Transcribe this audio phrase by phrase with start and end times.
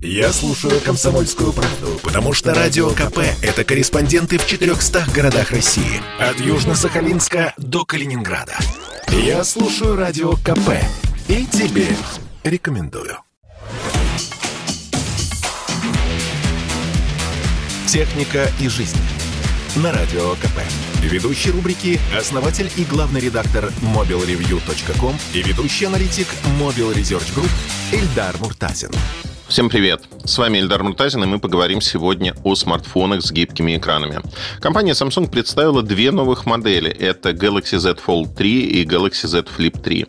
[0.00, 6.00] Я слушаю «Комсомольскую правду», потому что «Радио КП»— это корреспонденты в 400 городах России.
[6.20, 8.56] От Южно-Сахалинска до Калининграда.
[9.08, 10.70] Я слушаю «Радио КП»
[11.26, 11.88] и тебе
[12.44, 13.18] рекомендую.
[17.88, 18.98] «Техника и жизнь»
[19.74, 20.60] на Радио КП.
[21.02, 26.28] Ведущий рубрики– основатель и главный редактор mobilreview.com и ведущий аналитик
[26.60, 27.50] Mobile Research Group
[27.92, 28.90] Эльдар Муртазин.
[29.48, 30.02] Всем привет!
[30.24, 34.20] С вами Эльдар Муртазин, и мы поговорим сегодня о смартфонах с гибкими экранами.
[34.60, 36.90] Компания Samsung представила две новых модели.
[36.90, 40.06] Это Galaxy Z Fold 3 и Galaxy Z Flip 3.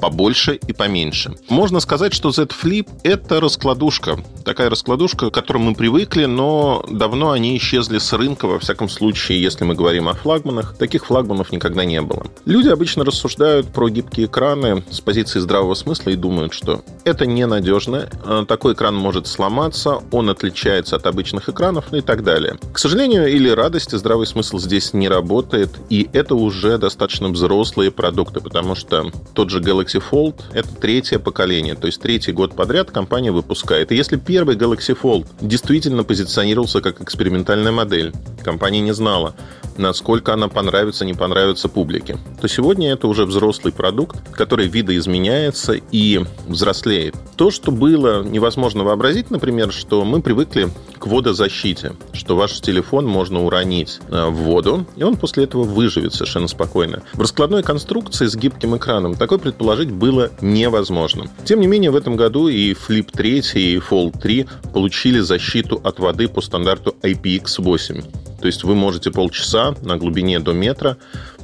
[0.00, 1.34] Побольше и поменьше.
[1.48, 4.22] Можно сказать, что Z Flip— это раскладушка.
[4.44, 9.42] Такая раскладушка, к которой мы привыкли, но давно они исчезли с рынка, во всяком случае,
[9.42, 10.76] если мы говорим о флагманах.
[10.76, 12.28] Таких флагманов никогда не было.
[12.44, 18.08] Люди обычно рассуждают про гибкие экраны с позиции здравого смысла и думают, что это ненадежно.
[18.24, 22.58] А такой экран может сломаться, он отличается от обычных экранов и так далее.
[22.72, 28.40] К сожалению или радости, здравый смысл здесь не работает, и это уже достаточно взрослые продукты,
[28.40, 33.32] потому что тот же Galaxy Fold— это третье поколение, то есть третий год подряд компания
[33.32, 33.90] выпускает.
[33.90, 38.12] И если первый Galaxy Fold действительно позиционировался как экспериментальная модель,
[38.44, 39.34] компания не знала,
[39.78, 46.20] насколько она понравится, не понравится публике, то сегодня это уже взрослый продукт, который видоизменяется и
[46.46, 47.14] взрослеет.
[47.36, 53.44] То, что было невозможно вообразить, например, что мы привыкли к водозащите, что ваш телефон можно
[53.44, 57.02] уронить э, в воду, и он после этого выживет совершенно спокойно.
[57.12, 61.26] В раскладной конструкции с гибким экраном такое предположить было невозможно.
[61.44, 65.98] Тем не менее, в этом году и Flip 3, и Fold 3 получили защиту от
[65.98, 68.02] воды по стандарту IPX8.
[68.40, 70.96] То есть вы можете полчаса на глубине до метра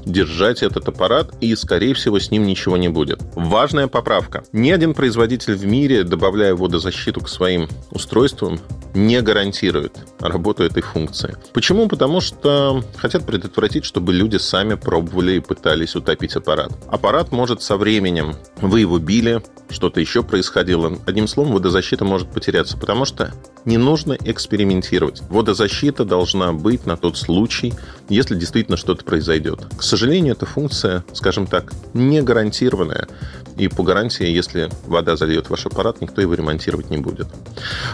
[0.05, 3.21] держать этот аппарат, и, скорее всего, с ним ничего не будет.
[3.35, 4.45] Важная поправка.
[4.53, 8.61] Ни один производитель в мире, добавляя водозащиту к своим устройствам,
[8.95, 11.37] не гарантирует работу этой функции.
[11.53, 11.89] Почему?
[11.89, 16.73] Потому что хотят предотвратить, чтобы люди сами пробовали и пытались утопить аппарат.
[16.89, 20.99] Аппарат может со временем, вы его били, что-то еще происходило.
[21.07, 23.33] Одним словом, водозащита может потеряться, потому что
[23.65, 25.23] не нужно экспериментировать.
[25.31, 27.73] Водозащита должна быть на тот случай,
[28.09, 29.61] если действительно что-то произойдет.
[29.77, 33.09] К сожалению, эта функция, скажем так, не гарантированная.
[33.57, 37.27] И по гарантии, если вода зальет ваш аппарат, никто его ремонтировать не будет.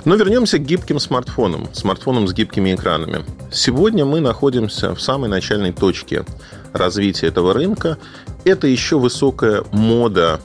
[0.05, 1.69] Но вернемся к гибким смартфонам.
[1.73, 3.25] Смартфонам с гибкими экранами.
[3.51, 6.25] Сегодня мы находимся в самой начальной точке
[6.73, 7.99] развития этого рынка.
[8.45, 10.41] Это еще высокая мода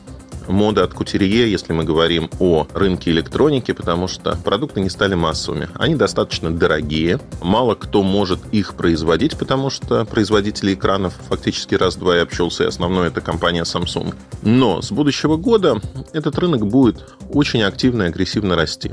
[0.48, 5.70] мода от кутерье, если мы говорим о рынке электроники, потому что продукты не стали массовыми.
[5.76, 12.20] Они достаточно дорогие, мало кто может их производить, потому что производители экранов фактически раз-два и
[12.20, 14.14] обчелся, и основной это компания Samsung.
[14.42, 15.82] Но с будущего года
[16.14, 18.92] этот рынок будет очень активно и агрессивно расти.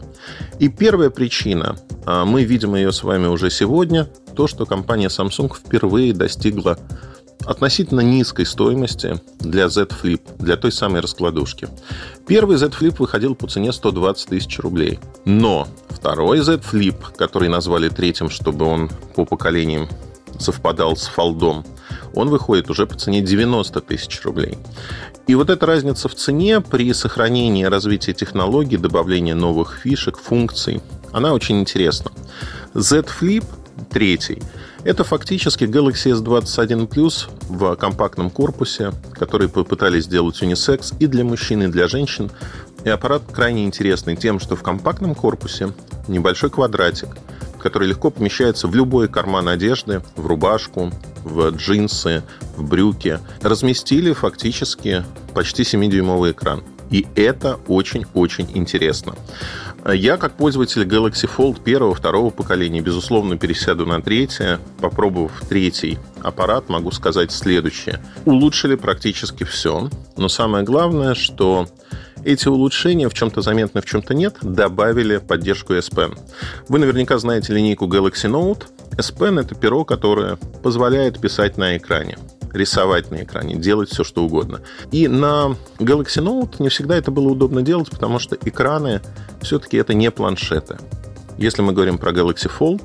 [0.58, 5.54] И первая причина, а мы видим ее с вами уже сегодня, то, что компания Samsung
[5.54, 6.78] впервые достигла
[7.50, 11.68] относительно низкой стоимости для Z Flip, для той самой раскладушки.
[12.28, 15.00] Первый Z Flip выходил по цене 120 тысяч рублей.
[15.24, 19.88] Но второй Z Flip, который назвали третьим, чтобы он по поколениям
[20.38, 21.64] совпадал с фолдом,
[22.14, 24.56] он выходит уже по цене 90 тысяч рублей.
[25.26, 31.34] И вот эта разница в цене при сохранении развития технологий, добавлении новых фишек, функций, она
[31.34, 32.12] очень интересна.
[32.74, 33.44] Z Flip
[33.88, 34.42] третий–
[34.82, 41.62] это фактически Galaxy S21 Plus в компактном корпусе, который попытались сделать унисекс и для мужчин,
[41.62, 42.30] и для женщин.
[42.84, 45.74] И аппарат крайне интересный тем, что в компактном корпусе
[46.08, 47.08] небольшой квадратик,
[47.58, 50.90] который легко помещается в любой карман одежды, в рубашку,
[51.24, 52.22] в джинсы,
[52.56, 53.18] в брюки.
[53.42, 55.04] Разместили фактически
[55.34, 56.64] почти 7-дюймовый экран.
[56.90, 59.14] И это очень-очень интересно.
[59.86, 64.60] Я, как пользователь Galaxy Fold первого, второго поколения, безусловно, пересяду на третье.
[64.80, 68.00] Попробовав третий аппарат, могу сказать следующее.
[68.26, 69.88] Улучшили практически все.
[70.16, 71.66] Но самое главное, что
[72.24, 76.18] эти улучшения в чем-то заметны, в чем-то нет, добавили поддержку S Pen.
[76.68, 78.64] Вы наверняка знаете линейку Galaxy Note.
[78.98, 82.18] S Pen— это перо, которое позволяет писать на экране
[82.52, 84.60] рисовать на экране, делать все, что угодно.
[84.90, 89.00] И на Galaxy Note не всегда это было удобно делать, потому что экраны
[89.40, 90.78] все-таки это не планшеты.
[91.38, 92.82] Если мы говорим про Galaxy Fold,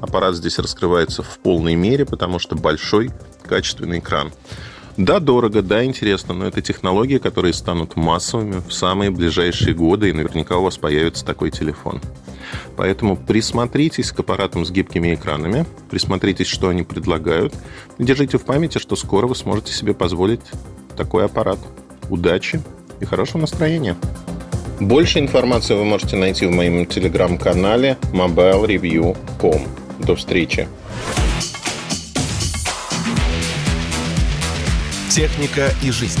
[0.00, 3.10] аппарат здесь раскрывается в полной мере, потому что большой
[3.48, 4.32] качественный экран.
[4.96, 10.12] Да, дорого, да, интересно, но это технологии, которые станут массовыми в самые ближайшие годы, и
[10.12, 12.00] наверняка у вас появится такой телефон.
[12.76, 17.54] Поэтому присмотритесь к аппаратам с гибкими экранами, присмотритесь, что они предлагают,
[17.98, 20.40] держите в памяти, что скоро вы сможете себе позволить
[20.96, 21.58] такой аппарат.
[22.10, 22.60] Удачи
[23.00, 23.96] и хорошего настроения!
[24.80, 29.62] Больше информации вы можете найти в моем телеграм-канале mobilereview.com.
[30.00, 30.68] До встречи.
[35.10, 36.20] Техника и жизнь.